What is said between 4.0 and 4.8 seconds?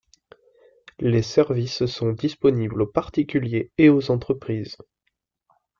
entreprises.